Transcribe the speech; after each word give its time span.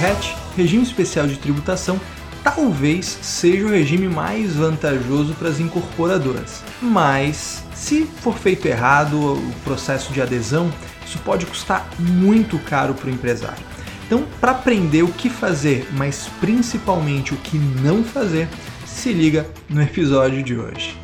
RET, 0.00 0.34
Regime 0.56 0.82
Especial 0.82 1.26
de 1.26 1.36
Tributação, 1.36 2.00
talvez 2.42 3.04
seja 3.04 3.66
o 3.66 3.68
regime 3.68 4.08
mais 4.08 4.56
vantajoso 4.56 5.34
para 5.34 5.50
as 5.50 5.60
incorporadoras. 5.60 6.62
Mas, 6.80 7.62
se 7.74 8.06
for 8.06 8.34
feito 8.38 8.66
errado 8.66 9.34
o 9.34 9.52
processo 9.62 10.10
de 10.10 10.22
adesão, 10.22 10.72
isso 11.04 11.18
pode 11.18 11.44
custar 11.44 11.86
muito 11.98 12.58
caro 12.60 12.94
para 12.94 13.08
o 13.08 13.12
empresário. 13.12 13.62
Então, 14.06 14.24
para 14.40 14.52
aprender 14.52 15.02
o 15.02 15.12
que 15.12 15.28
fazer, 15.28 15.86
mas 15.92 16.30
principalmente 16.40 17.34
o 17.34 17.36
que 17.36 17.58
não 17.58 18.02
fazer, 18.02 18.48
se 18.86 19.12
liga 19.12 19.46
no 19.68 19.82
episódio 19.82 20.42
de 20.42 20.56
hoje. 20.56 20.98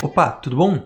Opa, 0.00 0.30
tudo 0.30 0.56
bom? 0.56 0.82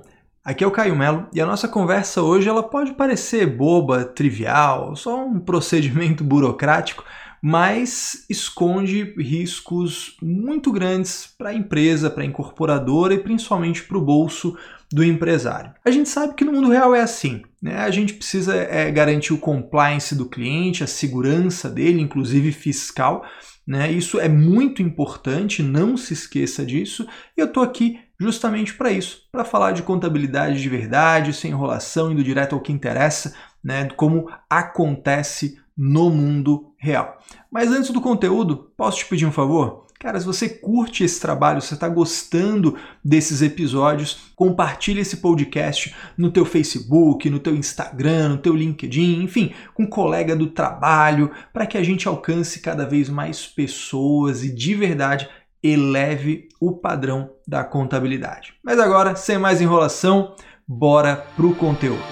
Aqui 0.47 0.63
é 0.63 0.67
o 0.67 0.71
Caio 0.71 0.95
Melo 0.95 1.27
e 1.33 1.41
a 1.41 1.45
nossa 1.45 1.67
conversa 1.67 2.23
hoje 2.23 2.49
ela 2.49 2.63
pode 2.63 2.93
parecer 2.93 3.47
boba, 3.47 4.05
trivial, 4.05 4.95
só 4.95 5.27
um 5.27 5.41
procedimento 5.43 6.23
burocrático, 6.23 7.05
mas 7.43 8.25
esconde 8.31 9.13
riscos 9.19 10.17
muito 10.23 10.71
grandes 10.71 11.35
para 11.37 11.51
a 11.51 11.55
empresa, 11.55 12.09
para 12.09 12.23
a 12.23 12.27
incorporadora 12.27 13.13
e 13.13 13.19
principalmente 13.19 13.83
para 13.83 13.99
o 13.99 14.01
bolso 14.01 14.57
do 14.89 15.03
empresário. 15.03 15.75
A 15.85 15.91
gente 15.91 16.09
sabe 16.09 16.35
que 16.35 16.45
no 16.45 16.53
mundo 16.53 16.71
real 16.71 16.95
é 16.95 17.01
assim, 17.01 17.43
né? 17.61 17.79
A 17.79 17.91
gente 17.91 18.15
precisa 18.15 18.55
é, 18.55 18.89
garantir 18.93 19.33
o 19.33 19.39
compliance 19.39 20.15
do 20.15 20.29
cliente, 20.29 20.85
a 20.85 20.87
segurança 20.87 21.69
dele, 21.69 22.01
inclusive 22.01 22.53
fiscal. 22.53 23.25
Né? 23.67 23.91
Isso 23.91 24.21
é 24.21 24.29
muito 24.29 24.81
importante, 24.81 25.63
não 25.63 25.97
se 25.97 26.13
esqueça 26.13 26.65
disso. 26.65 27.07
E 27.37 27.41
eu 27.41 27.47
estou 27.47 27.63
aqui 27.63 27.99
justamente 28.19 28.75
para 28.75 28.91
isso, 28.91 29.23
para 29.33 29.45
falar 29.45 29.73
de 29.73 29.83
contabilidade 29.83 30.61
de 30.61 30.69
verdade, 30.69 31.33
sem 31.33 31.51
enrolação, 31.51 32.13
indo 32.13 32.23
direto 32.23 32.55
ao 32.55 32.61
que 32.61 32.73
interessa, 32.73 33.35
né? 33.63 33.89
como 33.97 34.31
acontece 34.49 35.59
no 35.77 36.09
mundo 36.11 36.73
real. 36.79 37.19
Mas 37.51 37.71
antes 37.71 37.91
do 37.91 38.01
conteúdo, 38.01 38.73
posso 38.77 38.99
te 38.99 39.07
pedir 39.07 39.27
um 39.27 39.33
favor? 39.33 39.86
Cara, 39.99 40.21
se 40.21 40.27
você 40.27 40.49
curte 40.49 41.05
esse 41.05 41.19
trabalho, 41.19 41.61
se 41.61 41.69
você 41.69 41.75
está 41.75 41.89
gostando 41.89 42.77
desses 43.03 43.41
episódios, 43.41 44.31
compartilhe 44.37 45.01
esse 45.01 45.17
podcast 45.17 45.95
no 46.19 46.31
teu 46.31 46.45
Facebook, 46.45 47.31
no 47.31 47.39
teu 47.39 47.57
Instagram, 47.57 48.29
no 48.31 48.39
teu 48.39 48.55
LinkedIn, 48.55 49.23
enfim, 49.23 49.55
com 49.73 49.85
um 49.85 49.89
colega 49.89 50.37
do 50.37 50.49
trabalho, 50.49 51.31
para 51.51 51.67
que 51.67 51.79
a 51.79 51.83
gente 51.83 52.07
alcance 52.07 52.61
cada 52.61 52.85
vez 52.85 53.09
mais 53.09 53.47
pessoas 53.47 54.45
e 54.45 54.55
de 54.55 54.75
verdade 54.75 55.29
eleve 55.63 56.49
o 56.61 56.73
padrão 56.73 57.31
da 57.49 57.65
contabilidade. 57.65 58.53
Mas 58.63 58.79
agora, 58.79 59.17
sem 59.17 59.39
mais 59.39 59.63
enrolação, 59.63 60.37
bora 60.69 61.27
pro 61.35 61.55
conteúdo. 61.55 62.05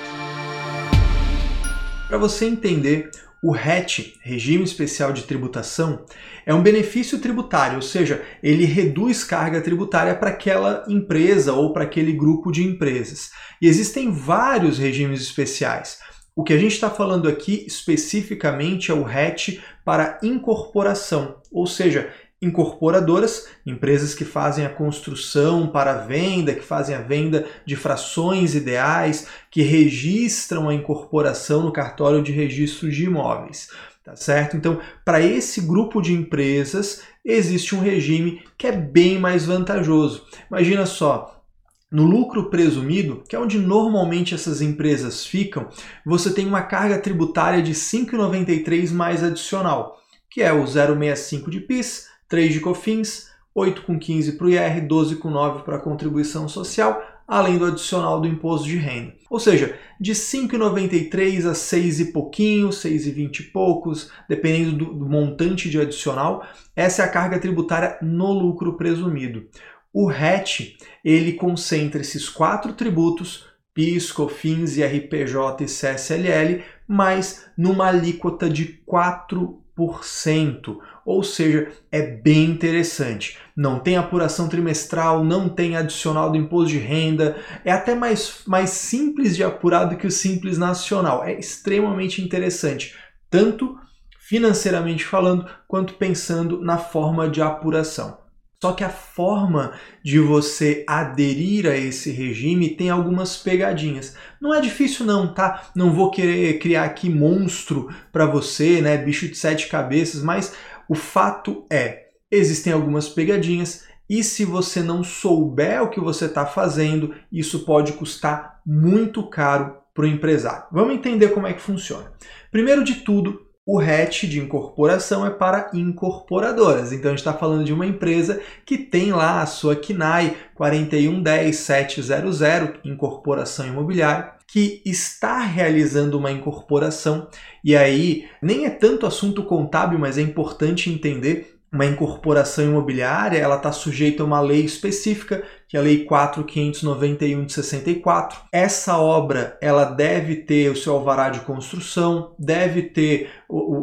Para 2.09 2.17
você 2.17 2.47
entender 2.47 3.11
o 3.45 3.50
RET, 3.50 4.14
Regime 4.23 4.64
Especial 4.64 5.12
de 5.12 5.25
Tributação, 5.25 6.06
é 6.47 6.55
um 6.55 6.62
benefício 6.62 7.19
tributário, 7.19 7.77
ou 7.77 7.83
seja, 7.83 8.25
ele 8.42 8.64
reduz 8.64 9.23
carga 9.23 9.61
tributária 9.61 10.14
para 10.14 10.31
aquela 10.31 10.83
empresa 10.89 11.53
ou 11.53 11.70
para 11.70 11.84
aquele 11.84 12.14
grupo 12.14 12.51
de 12.51 12.64
empresas. 12.64 13.33
E 13.61 13.69
existem 13.69 14.11
vários 14.11 14.78
regimes 14.78 15.20
especiais. 15.20 15.98
O 16.34 16.42
que 16.42 16.55
a 16.55 16.59
gente 16.59 16.73
está 16.73 16.89
falando 16.89 17.28
aqui 17.28 17.67
especificamente 17.67 18.91
é 18.91 18.95
o 18.95 19.03
RET 19.03 19.61
para 19.84 20.19
incorporação, 20.23 21.36
ou 21.53 21.67
seja, 21.67 22.14
incorporadoras, 22.45 23.48
empresas 23.67 24.14
que 24.14 24.25
fazem 24.25 24.64
a 24.64 24.70
construção 24.70 25.67
para 25.67 25.92
a 25.92 25.98
venda, 25.98 26.55
que 26.55 26.62
fazem 26.62 26.95
a 26.95 27.01
venda 27.01 27.47
de 27.64 27.77
frações 27.77 28.55
ideais, 28.55 29.27
que 29.51 29.62
registram 29.62 30.69
a 30.69 30.75
incorporação 30.75 31.62
no 31.62 31.73
cartório 31.73 32.23
de 32.23 32.33
registro 32.33 32.91
de 32.91 33.05
imóveis. 33.05 33.69
Tá 34.05 34.14
certo? 34.14 34.55
Então, 34.55 34.81
para 35.03 35.23
esse 35.23 35.62
grupo 35.62 36.03
de 36.03 36.12
empresas, 36.12 37.03
existe 37.25 37.75
um 37.75 37.81
regime 37.81 38.42
que 38.58 38.67
é 38.67 38.73
bem 38.73 39.19
mais 39.19 39.46
vantajoso. 39.46 40.27
Imagina 40.51 40.85
só, 40.85 41.42
no 41.90 42.05
lucro 42.05 42.51
presumido, 42.51 43.23
que 43.29 43.36
é 43.36 43.39
onde 43.39 43.57
normalmente 43.57 44.35
essas 44.35 44.61
empresas 44.61 45.24
ficam, 45.24 45.69
você 46.05 46.33
tem 46.33 46.45
uma 46.45 46.63
carga 46.63 46.98
tributária 46.98 47.63
de 47.63 47.73
5,93 47.73 48.90
mais 48.90 49.23
adicional, 49.23 49.98
que 50.29 50.42
é 50.42 50.52
o 50.52 50.64
0,65 50.64 51.48
de 51.48 51.61
PIS, 51.61 52.08
3 52.29 52.52
de 52.52 52.61
COFINS, 52.61 53.30
8 53.55 53.83
com 53.83 53.98
15 53.98 54.33
para 54.33 54.46
o 54.46 54.51
IR, 54.51 54.86
12 54.86 55.17
com 55.17 55.30
9 55.30 55.62
para 55.62 55.77
a 55.77 55.80
contribuição 55.80 56.48
social, 56.48 57.01
além 57.27 57.57
do 57.57 57.67
adicional 57.67 58.20
do 58.20 58.29
imposto 58.29 58.67
de 58.67 58.77
renda. 58.77 59.14
Ou 59.30 59.40
seja, 59.40 59.79
de 60.01 60.12
5,93 60.12 61.48
a 61.48 61.55
6 61.55 62.01
e 62.01 62.13
pouquinho, 62.13 62.68
6,20 62.68 63.40
e 63.40 63.42
poucos, 63.45 64.11
dependendo 64.29 64.73
do, 64.77 64.95
do 64.95 65.07
montante 65.07 65.70
de 65.70 65.80
adicional, 65.80 66.46
essa 66.77 67.02
é 67.02 67.05
a 67.05 67.11
carga 67.11 67.39
tributária 67.39 67.96
no 68.02 68.33
lucro 68.33 68.77
presumido. 68.77 69.48
O 69.92 70.07
RET, 70.07 70.77
ele 71.05 71.34
concentra 71.34 72.01
esses 72.01 72.29
quatro 72.29 72.73
tributos, 72.73 73.46
PIS, 73.73 74.11
COFINS, 74.13 74.77
IRPJ 74.77 75.64
e 75.64 75.67
CSLL, 75.67 76.63
mas 76.86 77.46
numa 77.57 77.86
alíquota 77.89 78.51
de 78.51 78.80
4%, 78.89 80.79
ou 81.05 81.23
seja, 81.23 81.70
é 81.91 82.03
bem 82.03 82.45
interessante. 82.45 83.39
Não 83.57 83.79
tem 83.79 83.97
apuração 83.97 84.48
trimestral, 84.48 85.23
não 85.25 85.48
tem 85.48 85.77
adicional 85.77 86.31
do 86.31 86.39
imposto 86.39 86.70
de 86.70 86.79
renda, 86.79 87.37
é 87.65 87.73
até 87.73 87.95
mais, 87.95 88.42
mais 88.47 88.70
simples 88.70 89.37
de 89.37 89.45
apurar 89.45 89.85
do 89.85 89.97
que 89.97 90.07
o 90.07 90.11
simples 90.11 90.59
nacional. 90.59 91.23
É 91.25 91.39
extremamente 91.39 92.23
interessante, 92.23 92.95
tanto 93.31 93.79
financeiramente 94.19 95.05
falando, 95.05 95.47
quanto 95.69 95.95
pensando 95.95 96.61
na 96.61 96.79
forma 96.79 97.29
de 97.29 97.43
apuração. 97.43 98.25
Só 98.64 98.73
que 98.73 98.83
a 98.83 98.89
forma 98.89 99.75
de 100.03 100.19
você 100.19 100.87
aderir 100.89 101.67
a 101.67 101.77
esse 101.77 102.11
regime 102.11 102.70
tem 102.70 102.89
algumas 102.89 103.37
pegadinhas. 103.37 104.17
Não 104.41 104.55
é 104.55 104.61
difícil 104.63 105.05
não, 105.05 105.35
tá? 105.35 105.64
Não 105.77 105.93
vou 105.93 106.11
querer 106.11 106.59
criar 106.59 106.85
aqui 106.85 107.11
monstro 107.11 107.95
para 108.11 108.25
você, 108.25 108.81
né, 108.81 108.97
bicho 108.97 109.29
de 109.29 109.35
sete 109.35 109.69
cabeças, 109.69 110.23
mas 110.23 110.55
o 110.89 110.95
fato 110.95 111.67
é, 111.70 112.08
existem 112.30 112.72
algumas 112.72 113.08
pegadinhas 113.08 113.86
e 114.08 114.22
se 114.22 114.45
você 114.45 114.83
não 114.83 115.02
souber 115.02 115.83
o 115.83 115.89
que 115.89 116.00
você 116.00 116.27
está 116.27 116.45
fazendo, 116.45 117.14
isso 117.33 117.64
pode 117.64 117.95
custar 117.95 118.61
muito 118.67 119.28
caro 119.28 119.78
para 119.95 120.05
o 120.05 120.08
empresário. 120.08 120.67
Vamos 120.70 120.95
entender 120.95 121.28
como 121.28 121.46
é 121.46 121.52
que 121.52 121.62
funciona. 121.62 122.12
Primeiro 122.50 122.84
de 122.84 122.96
tudo, 122.96 123.44
o 123.67 123.79
RET 123.79 124.27
de 124.27 124.41
incorporação 124.41 125.27
é 125.27 125.30
para 125.30 125.70
incorporadoras. 125.73 126.92
Então 126.92 127.11
a 127.11 127.13
gente 127.13 127.20
está 127.20 127.33
falando 127.33 127.64
de 127.64 127.73
uma 127.73 127.86
empresa 127.86 128.43
que 128.67 128.76
tem 128.76 129.11
lá 129.12 129.41
a 129.41 129.47
sua 129.47 129.75
KNAI 129.75 130.37
4110700, 130.58 132.81
incorporação 132.85 133.67
imobiliária, 133.67 134.35
que 134.47 134.82
está 134.85 135.38
realizando 135.38 136.19
uma 136.19 136.31
incorporação. 136.31 137.26
E 137.64 137.75
aí 137.75 138.29
nem 138.43 138.67
é 138.67 138.70
tanto 138.70 139.06
assunto 139.06 139.43
contábil, 139.44 139.99
mas 139.99 140.19
é 140.19 140.23
importante 140.23 140.91
entender 140.91 141.54
uma 141.75 141.85
incorporação 141.85 142.64
imobiliária, 142.64 143.37
ela 143.37 143.56
está 143.56 143.73
sujeita 143.73 144.23
a 144.23 144.26
uma 144.26 144.40
lei 144.40 144.64
específica, 144.64 145.43
que 145.69 145.76
é 145.76 145.81
a 145.81 145.82
Lei 145.82 146.05
4591 146.05 147.44
de 147.44 147.52
64. 147.52 148.40
Essa 148.52 148.96
obra, 148.96 149.58
ela 149.61 149.84
deve 149.84 150.37
ter 150.37 150.70
o 150.70 150.76
seu 150.76 150.94
alvará 150.94 151.31
de 151.31 151.40
construção, 151.40 152.32
deve 152.38 152.82
ter 152.82 153.29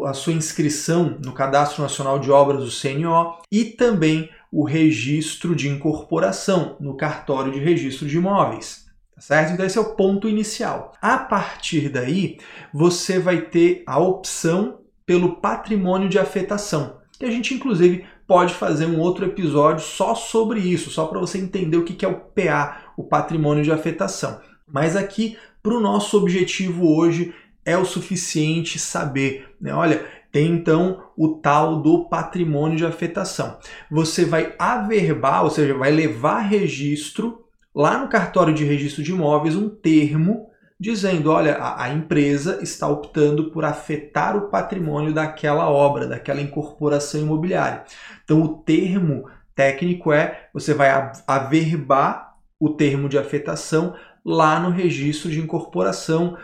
a 0.06 0.14
sua 0.14 0.32
inscrição 0.32 1.18
no 1.22 1.34
Cadastro 1.34 1.84
Nacional 1.84 2.18
de 2.18 2.32
Obras 2.32 2.64
do 2.64 2.72
CNO 2.72 3.38
e 3.52 3.66
também 3.66 4.30
o 4.50 4.64
registro 4.64 5.54
de 5.54 5.68
incorporação 5.68 6.78
no 6.80 6.96
cartório 6.96 7.52
de 7.52 7.60
registro 7.60 8.08
de 8.08 8.16
imóveis. 8.16 8.86
Tá 9.14 9.22
certo? 9.22 9.52
Então 9.52 9.66
esse 9.66 9.78
é 9.78 9.82
o 9.82 9.96
ponto 9.96 10.30
inicial. 10.30 10.94
A 11.02 11.18
partir 11.18 11.90
daí, 11.90 12.38
você 12.74 13.20
vai 13.20 13.42
ter 13.42 13.84
a 13.86 14.00
opção 14.00 14.80
pelo 15.06 15.42
patrimônio 15.42 16.08
de 16.08 16.18
afetação 16.18 17.01
que 17.22 17.26
a 17.26 17.32
gente 17.32 17.54
inclusive 17.54 18.04
pode 18.26 18.56
fazer 18.56 18.88
um 18.88 19.00
outro 19.00 19.26
episódio 19.26 19.86
só 19.86 20.16
sobre 20.16 20.60
isso, 20.60 20.90
só 20.90 21.06
para 21.06 21.20
você 21.20 21.38
entender 21.38 21.78
o 21.78 21.84
que 21.84 22.04
é 22.04 22.08
o 22.08 22.16
PA, 22.16 22.94
o 22.98 23.04
patrimônio 23.04 23.64
de 23.64 23.72
afetação. 23.72 24.42
Mas 24.68 24.96
aqui, 24.96 25.38
para 25.62 25.76
o 25.76 25.80
nosso 25.80 26.18
objetivo 26.18 26.96
hoje, 26.96 27.32
é 27.64 27.78
o 27.78 27.86
suficiente 27.86 28.80
saber, 28.80 29.50
né? 29.62 29.72
Olha, 29.72 30.04
tem 30.32 30.52
então 30.52 31.04
o 31.16 31.36
tal 31.36 31.80
do 31.80 32.06
patrimônio 32.06 32.78
de 32.78 32.86
afetação. 32.86 33.58
Você 33.92 34.26
vai 34.26 34.56
averbar, 34.58 35.44
ou 35.44 35.52
seja, 35.52 35.76
vai 35.76 35.92
levar 35.92 36.40
registro 36.40 37.46
lá 37.76 38.00
no 38.00 38.08
cartório 38.08 38.54
de 38.54 38.64
registro 38.64 39.04
de 39.04 39.12
imóveis 39.12 39.56
um 39.56 39.70
termo 39.70 40.50
dizendo: 40.82 41.32
olha, 41.32 41.58
a, 41.58 41.84
a, 41.84 41.94
empresa 41.94 42.60
está 42.64 42.88
optando 42.88 43.52
por 43.52 43.64
afetar 43.64 44.36
o 44.36 44.50
patrimônio 44.50 45.14
daquela 45.14 45.70
obra, 45.70 46.08
daquela 46.08 46.42
incorporação 46.42 47.22
imobiliária. 47.22 47.84
Então, 48.24 48.42
o 48.42 48.58
termo 48.58 49.30
técnico 49.56 50.12
é: 50.12 50.50
você 50.52 50.74
vai 50.74 50.90
averbar 51.28 52.36
o 52.60 52.70
termo 52.70 53.08
de 53.08 53.20
afetação 53.20 53.94
lá 54.26 54.60
no 54.60 54.72
registro 54.72 55.30
de 55.30 55.40
incorporação, 55.40 56.36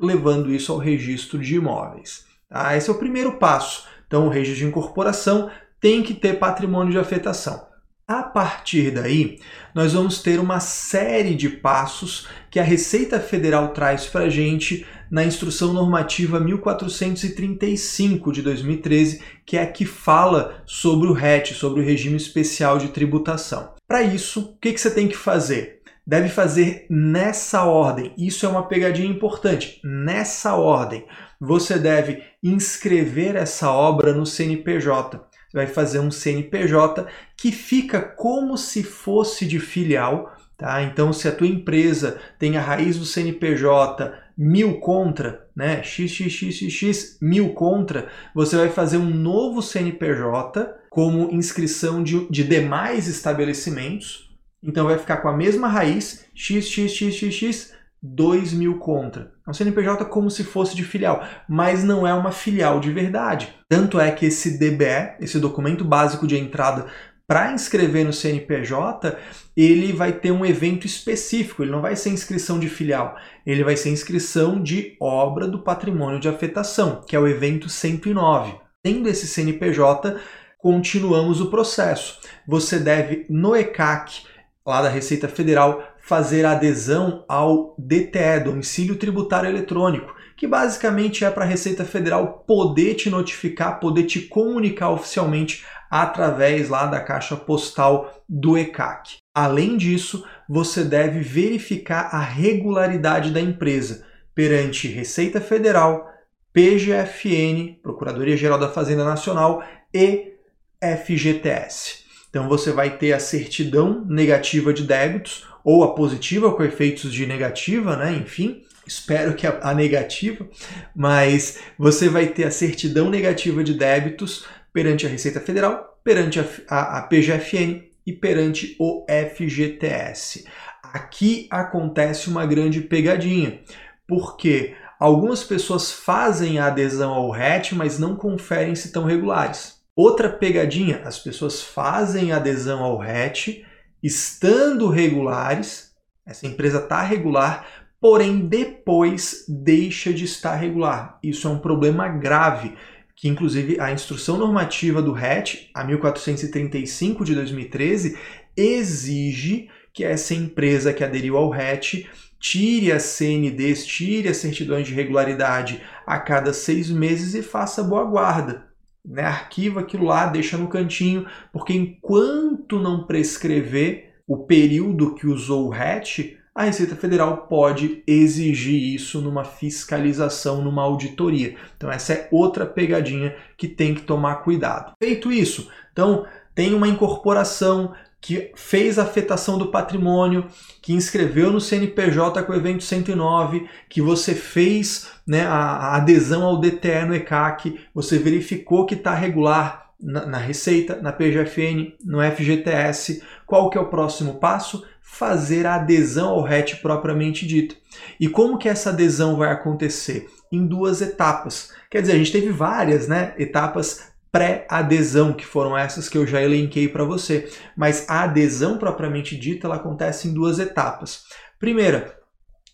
levando 0.00 0.52
isso 0.52 0.72
ao 0.72 0.78
registro 0.78 1.38
de 1.38 1.54
imóveis. 1.54 2.26
Tá? 2.48 2.76
Esse 2.76 2.90
é 2.90 2.92
o 2.92 2.98
primeiro 2.98 3.38
passo 3.38 3.86
Então, 4.06 4.26
o 4.26 4.30
registro 4.30 4.64
de 4.64 4.70
incorporação 4.70 5.50
tem 5.80 6.02
que 6.02 6.14
ter 6.14 6.38
patrimônio 6.38 6.92
de 6.92 6.98
afetação. 6.98 7.68
A 8.06 8.22
partir 8.22 8.90
daí, 8.90 9.38
nós 9.74 9.92
vamos 9.92 10.22
ter 10.22 10.40
uma 10.40 10.60
série 10.60 11.34
de 11.34 11.50
passos 11.50 12.26
que 12.50 12.58
a 12.58 12.62
Receita 12.62 13.20
Federal 13.20 13.68
traz 13.68 14.06
para 14.06 14.24
a 14.24 14.28
gente 14.30 14.86
na 15.10 15.24
Instrução 15.24 15.72
Normativa 15.72 16.38
1435 16.38 18.32
de 18.32 18.42
2013, 18.42 19.22
que 19.44 19.56
é 19.56 19.62
a 19.62 19.66
que 19.66 19.84
fala 19.84 20.62
sobre 20.66 21.08
o 21.08 21.12
RET, 21.12 21.54
sobre 21.54 21.80
o 21.80 21.84
Regime 21.84 22.16
Especial 22.16 22.78
de 22.78 22.88
Tributação. 22.88 23.74
Para 23.86 24.02
isso, 24.02 24.40
o 24.40 24.58
que, 24.58 24.72
que 24.72 24.80
você 24.80 24.90
tem 24.90 25.08
que 25.08 25.16
fazer? 25.16 25.80
Deve 26.06 26.28
fazer 26.28 26.86
nessa 26.88 27.64
ordem. 27.64 28.14
Isso 28.16 28.46
é 28.46 28.48
uma 28.48 28.66
pegadinha 28.66 29.08
importante. 29.08 29.80
Nessa 29.84 30.54
ordem, 30.54 31.04
você 31.38 31.78
deve 31.78 32.22
inscrever 32.42 33.36
essa 33.36 33.70
obra 33.70 34.12
no 34.12 34.24
CNPJ 34.24 35.28
você 35.48 35.56
vai 35.56 35.66
fazer 35.66 35.98
um 35.98 36.10
CNPJ 36.10 37.06
que 37.36 37.50
fica 37.50 38.02
como 38.02 38.58
se 38.58 38.82
fosse 38.82 39.46
de 39.46 39.58
filial, 39.58 40.36
tá? 40.58 40.82
Então, 40.82 41.12
se 41.12 41.28
a 41.28 41.32
tua 41.32 41.46
empresa 41.46 42.18
tem 42.38 42.58
a 42.58 42.60
raiz 42.60 42.98
do 42.98 43.06
CNPJ 43.06 44.12
mil 44.36 44.78
contra, 44.78 45.48
né? 45.56 45.82
XXXX 45.82 47.18
mil 47.22 47.54
contra, 47.54 48.08
você 48.34 48.56
vai 48.56 48.68
fazer 48.68 48.98
um 48.98 49.08
novo 49.08 49.62
CNPJ 49.62 50.76
como 50.90 51.30
inscrição 51.32 52.02
de, 52.02 52.28
de 52.28 52.44
demais 52.44 53.08
estabelecimentos. 53.08 54.28
Então 54.62 54.86
vai 54.86 54.98
ficar 54.98 55.18
com 55.18 55.28
a 55.28 55.36
mesma 55.36 55.68
raiz, 55.68 56.26
XXXX 56.34 57.72
2 58.00 58.52
mil 58.52 58.78
contra. 58.78 59.32
É 59.46 59.50
um 59.50 59.52
CNPJ 59.52 60.04
como 60.04 60.30
se 60.30 60.44
fosse 60.44 60.76
de 60.76 60.84
filial, 60.84 61.24
mas 61.48 61.82
não 61.82 62.06
é 62.06 62.14
uma 62.14 62.30
filial 62.30 62.78
de 62.78 62.92
verdade. 62.92 63.54
Tanto 63.68 63.98
é 63.98 64.10
que 64.12 64.26
esse 64.26 64.56
DBE, 64.58 65.16
esse 65.20 65.38
documento 65.38 65.84
básico 65.84 66.26
de 66.26 66.36
entrada 66.36 66.86
para 67.28 67.52
inscrever 67.52 68.06
no 68.06 68.12
CNPJ, 68.12 69.18
ele 69.54 69.92
vai 69.92 70.12
ter 70.12 70.32
um 70.32 70.46
evento 70.46 70.86
específico, 70.86 71.62
ele 71.62 71.70
não 71.70 71.82
vai 71.82 71.94
ser 71.94 72.08
inscrição 72.08 72.58
de 72.58 72.70
filial, 72.70 73.16
ele 73.44 73.62
vai 73.62 73.76
ser 73.76 73.90
inscrição 73.90 74.62
de 74.62 74.96
obra 74.98 75.46
do 75.46 75.58
patrimônio 75.58 76.18
de 76.18 76.26
afetação, 76.26 77.02
que 77.06 77.14
é 77.14 77.20
o 77.20 77.28
evento 77.28 77.68
109. 77.68 78.54
Tendo 78.82 79.10
esse 79.10 79.26
CNPJ, 79.26 80.18
continuamos 80.56 81.42
o 81.42 81.50
processo. 81.50 82.18
Você 82.46 82.78
deve, 82.78 83.26
no 83.28 83.54
ECAC, 83.54 84.22
lá 84.66 84.80
da 84.80 84.88
Receita 84.88 85.28
Federal, 85.28 85.82
fazer 86.00 86.46
adesão 86.46 87.26
ao 87.28 87.76
DTE, 87.78 88.40
Domicílio 88.42 88.96
Tributário 88.96 89.50
Eletrônico, 89.50 90.14
que 90.34 90.46
basicamente 90.46 91.26
é 91.26 91.30
para 91.30 91.44
a 91.44 91.48
Receita 91.48 91.84
Federal 91.84 92.44
poder 92.46 92.94
te 92.94 93.10
notificar, 93.10 93.80
poder 93.80 94.04
te 94.04 94.20
comunicar 94.20 94.88
oficialmente 94.90 95.66
através 95.90 96.68
lá 96.68 96.86
da 96.86 97.00
caixa 97.00 97.36
postal 97.36 98.22
do 98.28 98.56
ECAC. 98.58 99.16
Além 99.34 99.76
disso, 99.76 100.24
você 100.48 100.84
deve 100.84 101.20
verificar 101.20 102.08
a 102.12 102.20
regularidade 102.20 103.30
da 103.30 103.40
empresa 103.40 104.04
perante 104.34 104.88
Receita 104.88 105.40
Federal, 105.40 106.08
PGFN, 106.52 107.80
Procuradoria 107.82 108.36
Geral 108.36 108.58
da 108.58 108.68
Fazenda 108.68 109.04
Nacional 109.04 109.62
e 109.92 110.34
FGTS. 110.80 112.04
Então 112.30 112.48
você 112.48 112.70
vai 112.72 112.98
ter 112.98 113.12
a 113.12 113.20
certidão 113.20 114.04
negativa 114.04 114.72
de 114.72 114.84
débitos 114.84 115.46
ou 115.64 115.82
a 115.82 115.94
positiva 115.94 116.52
com 116.52 116.62
efeitos 116.62 117.12
de 117.12 117.26
negativa, 117.26 117.96
né? 117.96 118.12
Enfim, 118.12 118.62
espero 118.86 119.34
que 119.34 119.46
a, 119.46 119.58
a 119.62 119.74
negativa, 119.74 120.48
mas 120.94 121.58
você 121.78 122.08
vai 122.08 122.26
ter 122.26 122.44
a 122.44 122.50
certidão 122.50 123.10
negativa 123.10 123.62
de 123.64 123.74
débitos 123.74 124.46
perante 124.72 125.06
a 125.06 125.08
Receita 125.08 125.40
Federal, 125.40 125.98
perante 126.04 126.40
a, 126.40 126.44
a, 126.68 126.98
a 126.98 127.02
PGFN 127.02 127.82
e 128.06 128.12
perante 128.12 128.76
o 128.78 129.04
FGTS. 129.08 130.46
Aqui 130.82 131.46
acontece 131.50 132.28
uma 132.28 132.46
grande 132.46 132.80
pegadinha, 132.80 133.60
porque 134.06 134.74
algumas 134.98 135.44
pessoas 135.44 135.92
fazem 135.92 136.58
a 136.58 136.66
adesão 136.66 137.12
ao 137.12 137.30
RET, 137.30 137.72
mas 137.74 137.98
não 137.98 138.16
conferem 138.16 138.74
se 138.74 138.86
estão 138.86 139.04
regulares. 139.04 139.78
Outra 139.94 140.28
pegadinha, 140.28 141.02
as 141.04 141.18
pessoas 141.18 141.60
fazem 141.60 142.32
adesão 142.32 142.82
ao 142.82 142.96
RET, 142.96 143.64
estando 144.02 144.88
regulares, 144.88 145.92
essa 146.24 146.46
empresa 146.46 146.78
está 146.78 147.02
regular, 147.02 147.66
porém 148.00 148.46
depois 148.46 149.44
deixa 149.48 150.12
de 150.12 150.24
estar 150.24 150.54
regular. 150.54 151.18
Isso 151.22 151.48
é 151.48 151.50
um 151.50 151.58
problema 151.58 152.08
grave, 152.08 152.76
que 153.18 153.28
inclusive 153.28 153.80
a 153.80 153.92
instrução 153.92 154.38
normativa 154.38 155.02
do 155.02 155.12
RET, 155.12 155.70
a 155.74 155.84
1435 155.84 157.24
de 157.24 157.34
2013, 157.34 158.16
exige 158.56 159.68
que 159.92 160.04
essa 160.04 160.34
empresa 160.34 160.92
que 160.92 161.04
aderiu 161.04 161.36
ao 161.36 161.50
RET 161.50 162.06
tire 162.38 162.92
as 162.92 163.02
CNDs, 163.02 163.84
tire 163.84 164.28
as 164.28 164.36
certidões 164.36 164.86
de 164.86 164.94
regularidade 164.94 165.82
a 166.06 166.18
cada 166.18 166.52
seis 166.52 166.88
meses 166.88 167.34
e 167.34 167.42
faça 167.42 167.82
boa 167.82 168.04
guarda 168.04 168.68
né, 169.08 169.22
arquiva 169.22 169.80
aquilo 169.80 170.04
lá, 170.04 170.26
deixa 170.26 170.56
no 170.58 170.68
cantinho, 170.68 171.26
porque 171.52 171.72
enquanto 171.72 172.78
não 172.78 173.06
prescrever 173.06 174.12
o 174.26 174.44
período 174.44 175.14
que 175.14 175.26
usou 175.26 175.68
o 175.68 175.72
hatch, 175.72 176.36
a 176.58 176.64
Receita 176.64 176.96
Federal 176.96 177.46
pode 177.48 178.02
exigir 178.04 178.94
isso 178.94 179.20
numa 179.20 179.44
fiscalização, 179.44 180.60
numa 180.60 180.82
auditoria. 180.82 181.54
Então 181.76 181.88
essa 181.88 182.12
é 182.12 182.28
outra 182.32 182.66
pegadinha 182.66 183.36
que 183.56 183.68
tem 183.68 183.94
que 183.94 184.02
tomar 184.02 184.42
cuidado. 184.42 184.92
Feito 184.98 185.30
isso, 185.30 185.70
então 185.92 186.26
tem 186.56 186.74
uma 186.74 186.88
incorporação, 186.88 187.94
que 188.20 188.50
fez 188.56 188.98
a 188.98 189.04
afetação 189.04 189.56
do 189.56 189.68
patrimônio, 189.68 190.48
que 190.82 190.92
inscreveu 190.92 191.52
no 191.52 191.60
CNPJ 191.60 192.42
com 192.42 192.52
o 192.52 192.56
evento 192.56 192.82
109, 192.82 193.68
que 193.88 194.02
você 194.02 194.34
fez 194.34 195.08
né, 195.24 195.46
a, 195.46 195.94
adesão 195.94 196.42
ao 196.42 196.58
DTE 196.58 197.04
no 197.06 197.14
ECAC, 197.14 197.78
você 197.94 198.18
verificou 198.18 198.86
que 198.86 198.94
está 198.94 199.14
regular 199.14 199.87
na, 200.00 200.38
Receita, 200.38 201.00
na 201.02 201.12
PGFN, 201.12 201.94
no 202.04 202.18
FGTS. 202.22 203.22
Qual 203.46 203.68
que 203.68 203.76
é 203.76 203.80
o 203.80 203.88
próximo 203.88 204.34
passo? 204.34 204.86
Fazer 205.02 205.66
a 205.66 205.76
adesão 205.76 206.30
ao 206.30 206.42
RET 206.42 206.76
propriamente 206.76 207.46
dito. 207.46 207.76
E 208.20 208.28
como 208.28 208.58
que 208.58 208.68
essa 208.68 208.90
adesão 208.90 209.36
vai 209.36 209.50
acontecer? 209.50 210.28
Em 210.52 210.66
duas 210.66 211.00
etapas. 211.00 211.72
Quer 211.90 212.02
dizer, 212.02 212.12
a 212.12 212.18
gente 212.18 212.32
teve 212.32 212.50
várias 212.50 213.08
né, 213.08 213.34
etapas 213.38 214.12
pré-adesão, 214.30 215.32
que 215.32 215.44
foram 215.44 215.76
essas 215.76 216.08
que 216.08 216.16
eu 216.16 216.26
já 216.26 216.42
elenquei 216.42 216.88
para 216.88 217.04
você. 217.04 217.50
Mas 217.76 218.08
a 218.08 218.24
adesão 218.24 218.78
propriamente 218.78 219.36
dita, 219.36 219.66
ela 219.66 219.76
acontece 219.76 220.28
em 220.28 220.34
duas 220.34 220.58
etapas. 220.58 221.24
Primeira, 221.58 222.16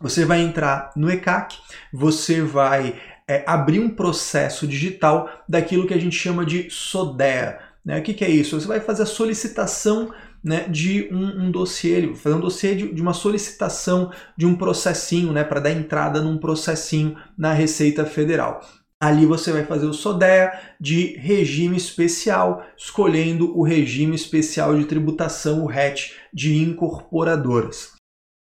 você 0.00 0.24
vai 0.24 0.40
entrar 0.40 0.90
no 0.96 1.10
ECAC, 1.10 1.56
você 1.92 2.42
vai 2.42 3.00
é, 3.28 3.42
abrir 3.46 3.80
um 3.80 3.88
processo 3.88 4.66
digital 4.66 5.30
daquilo 5.48 5.86
que 5.86 5.94
a 5.94 6.00
gente 6.00 6.16
chama 6.16 6.44
de 6.44 6.68
SODEA. 6.70 7.58
Né? 7.84 7.98
O 7.98 8.02
que, 8.02 8.14
que 8.14 8.24
é 8.24 8.30
isso? 8.30 8.58
Você 8.58 8.66
vai 8.66 8.80
fazer 8.80 9.02
a 9.02 9.06
solicitação 9.06 10.12
né, 10.42 10.68
de 10.68 11.08
um, 11.10 11.46
um 11.46 11.50
dossiê, 11.50 12.14
fazer 12.14 12.36
um 12.36 12.40
dossiê 12.40 12.74
de, 12.74 12.92
de, 12.92 13.00
uma 13.00 13.14
solicitação 13.14 14.12
de 14.36 14.44
um 14.44 14.54
processinho, 14.54 15.32
né, 15.32 15.42
para 15.42 15.60
dar 15.60 15.70
entrada 15.70 16.20
num 16.20 16.36
processinho 16.36 17.16
na 17.36 17.52
Receita 17.52 18.04
Federal. 18.04 18.60
Ali 19.00 19.26
você 19.26 19.52
vai 19.52 19.64
fazer 19.64 19.86
o 19.86 19.92
SODEA 19.92 20.76
de 20.80 21.16
regime 21.16 21.76
especial, 21.76 22.64
escolhendo 22.76 23.56
o 23.56 23.62
regime 23.62 24.14
especial 24.14 24.76
de 24.78 24.84
tributação, 24.84 25.62
o 25.62 25.66
RET, 25.66 26.12
de 26.32 26.56
incorporadoras. 26.56 27.92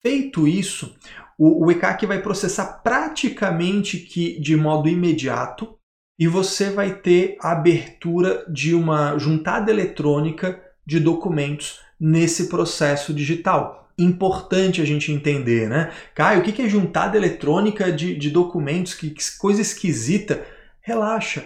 Feito 0.05 0.47
isso, 0.47 0.95
o, 1.37 1.65
o 1.65 1.71
ECAC 1.71 2.05
vai 2.05 2.21
processar 2.21 2.81
praticamente 2.83 3.97
que 3.97 4.39
de 4.39 4.55
modo 4.55 4.89
imediato 4.89 5.75
e 6.19 6.27
você 6.27 6.69
vai 6.69 6.95
ter 6.95 7.37
a 7.41 7.51
abertura 7.51 8.45
de 8.47 8.73
uma 8.75 9.17
juntada 9.17 9.71
eletrônica 9.71 10.61
de 10.85 10.99
documentos 10.99 11.79
nesse 11.99 12.47
processo 12.47 13.13
digital 13.13 13.83
importante 13.97 14.81
a 14.81 14.85
gente 14.85 15.11
entender, 15.11 15.69
né? 15.69 15.91
Caio, 16.15 16.39
o 16.39 16.43
que 16.43 16.61
é 16.61 16.69
juntada 16.69 17.17
eletrônica 17.17 17.91
de, 17.91 18.15
de 18.15 18.29
documentos? 18.29 18.93
Que, 18.93 19.09
que 19.09 19.23
coisa 19.37 19.61
esquisita. 19.61 20.45
Relaxa. 20.81 21.45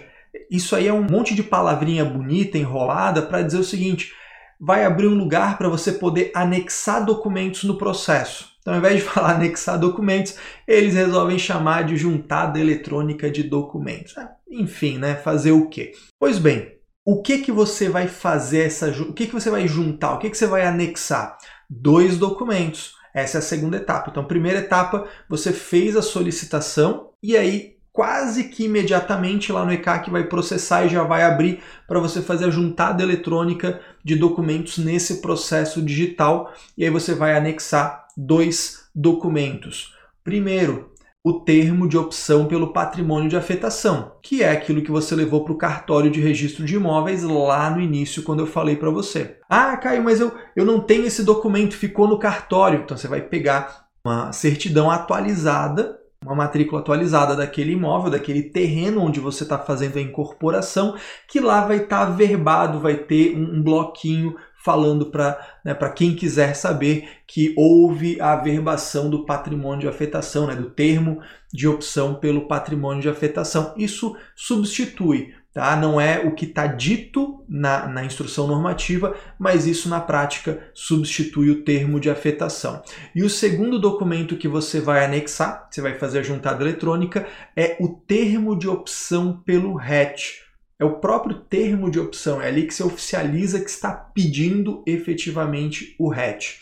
Isso 0.50 0.74
aí 0.74 0.86
é 0.86 0.92
um 0.92 1.02
monte 1.02 1.34
de 1.34 1.42
palavrinha 1.42 2.04
bonita, 2.04 2.58
enrolada, 2.58 3.22
para 3.22 3.42
dizer 3.42 3.58
o 3.58 3.64
seguinte: 3.64 4.12
vai 4.60 4.84
abrir 4.84 5.06
um 5.06 5.14
lugar 5.14 5.58
para 5.58 5.68
você 5.68 5.92
poder 5.92 6.32
anexar 6.34 7.04
documentos 7.04 7.64
no 7.64 7.76
processo. 7.78 8.56
Então, 8.60 8.74
ao 8.74 8.78
invés 8.78 8.96
de 8.96 9.02
falar 9.08 9.34
anexar 9.34 9.78
documentos, 9.78 10.36
eles 10.66 10.94
resolvem 10.94 11.38
chamar 11.38 11.84
de 11.84 11.96
juntada 11.96 12.58
eletrônica 12.58 13.30
de 13.30 13.42
documentos. 13.42 14.16
É, 14.16 14.28
enfim, 14.50 14.98
né? 14.98 15.14
Fazer 15.16 15.52
o 15.52 15.68
quê? 15.68 15.92
Pois 16.18 16.38
bem, 16.38 16.72
o 17.04 17.22
que 17.22 17.38
que 17.38 17.52
você 17.52 17.88
vai 17.88 18.08
fazer 18.08 18.66
essa, 18.66 18.90
o 19.02 19.12
que 19.12 19.26
que 19.26 19.32
você 19.32 19.50
vai 19.50 19.66
juntar, 19.66 20.14
o 20.14 20.18
que 20.18 20.30
que 20.30 20.36
você 20.36 20.46
vai 20.46 20.66
anexar? 20.66 21.38
dois 21.68 22.16
documentos. 22.16 22.94
Essa 23.12 23.38
é 23.38 23.40
a 23.40 23.42
segunda 23.42 23.76
etapa. 23.76 24.10
Então, 24.10 24.24
primeira 24.24 24.60
etapa, 24.60 25.06
você 25.28 25.52
fez 25.52 25.96
a 25.96 26.02
solicitação 26.02 27.10
e 27.22 27.36
aí 27.36 27.76
quase 27.92 28.44
que 28.44 28.64
imediatamente 28.64 29.50
lá 29.50 29.64
no 29.64 29.72
ECAC 29.72 30.08
vai 30.08 30.24
processar 30.24 30.84
e 30.84 30.88
já 30.88 31.02
vai 31.02 31.24
abrir 31.24 31.60
para 31.86 31.98
você 31.98 32.22
fazer 32.22 32.44
a 32.44 32.50
juntada 32.50 33.02
eletrônica 33.02 33.80
de 34.04 34.14
documentos 34.14 34.78
nesse 34.78 35.20
processo 35.20 35.82
digital 35.82 36.52
e 36.76 36.84
aí 36.84 36.90
você 36.90 37.12
vai 37.12 37.36
anexar 37.36 38.06
dois 38.18 38.88
documentos. 38.92 39.94
Primeiro, 40.24 40.92
o 41.24 41.40
termo 41.40 41.88
de 41.88 41.96
opção 41.96 42.46
pelo 42.46 42.72
patrimônio 42.72 43.28
de 43.28 43.36
afetação, 43.36 44.16
que 44.22 44.42
é 44.42 44.50
aquilo 44.50 44.82
que 44.82 44.90
você 44.90 45.14
levou 45.14 45.44
para 45.44 45.52
o 45.52 45.58
cartório 45.58 46.10
de 46.10 46.20
registro 46.20 46.64
de 46.64 46.74
imóveis 46.74 47.22
lá 47.22 47.70
no 47.70 47.80
início, 47.80 48.22
quando 48.24 48.40
eu 48.40 48.46
falei 48.46 48.76
para 48.76 48.90
você. 48.90 49.38
Ah, 49.48 49.76
Caio, 49.76 50.02
mas 50.02 50.20
eu, 50.20 50.32
eu 50.56 50.64
não 50.64 50.80
tenho 50.80 51.06
esse 51.06 51.22
documento, 51.22 51.76
ficou 51.76 52.08
no 52.08 52.18
cartório. 52.18 52.80
Então 52.80 52.96
você 52.96 53.06
vai 53.06 53.20
pegar 53.20 53.86
uma 54.04 54.32
certidão 54.32 54.90
atualizada 54.90 55.98
uma 56.24 56.34
matrícula 56.34 56.80
atualizada 56.80 57.36
daquele 57.36 57.72
imóvel, 57.72 58.10
daquele 58.10 58.42
terreno 58.42 59.02
onde 59.02 59.20
você 59.20 59.44
está 59.44 59.56
fazendo 59.56 59.98
a 59.98 60.02
incorporação, 60.02 60.96
que 61.28 61.38
lá 61.38 61.64
vai 61.64 61.78
estar 61.78 62.06
tá 62.06 62.12
verbado, 62.12 62.80
vai 62.80 62.96
ter 62.96 63.36
um, 63.36 63.58
um 63.58 63.62
bloquinho 63.62 64.34
falando 64.64 65.06
para 65.06 65.38
né, 65.64 65.74
quem 65.94 66.14
quiser 66.14 66.54
saber 66.54 67.08
que 67.26 67.54
houve 67.56 68.20
a 68.20 68.32
averbação 68.32 69.08
do 69.08 69.24
patrimônio 69.24 69.80
de 69.80 69.88
afetação, 69.88 70.46
né, 70.46 70.54
do 70.54 70.70
termo 70.70 71.20
de 71.52 71.66
opção 71.66 72.14
pelo 72.14 72.46
patrimônio 72.46 73.02
de 73.02 73.08
afetação. 73.08 73.72
Isso 73.76 74.16
substitui 74.34 75.34
Tá? 75.58 75.74
Não 75.74 76.00
é 76.00 76.20
o 76.20 76.36
que 76.36 76.44
está 76.44 76.68
dito 76.68 77.42
na, 77.48 77.88
na 77.88 78.04
instrução 78.04 78.46
normativa, 78.46 79.16
mas 79.36 79.66
isso 79.66 79.88
na 79.88 80.00
prática 80.00 80.70
substitui 80.72 81.50
o 81.50 81.64
termo 81.64 81.98
de 81.98 82.08
afetação. 82.08 82.80
E 83.12 83.24
o 83.24 83.28
segundo 83.28 83.76
documento 83.76 84.36
que 84.36 84.46
você 84.46 84.80
vai 84.80 85.04
anexar, 85.04 85.66
você 85.68 85.80
vai 85.80 85.94
fazer 85.94 86.20
a 86.20 86.22
juntada 86.22 86.62
eletrônica, 86.62 87.26
é 87.56 87.76
o 87.80 87.88
termo 87.88 88.56
de 88.56 88.68
opção 88.68 89.42
pelo 89.44 89.74
RET. 89.74 90.47
É 90.78 90.84
o 90.84 91.00
próprio 91.00 91.40
termo 91.40 91.90
de 91.90 91.98
opção, 91.98 92.40
é 92.40 92.48
ali 92.48 92.66
que 92.66 92.72
você 92.72 92.84
oficializa 92.84 93.60
que 93.60 93.68
está 93.68 93.92
pedindo 93.92 94.82
efetivamente 94.86 95.96
o 95.98 96.08
RET. 96.08 96.60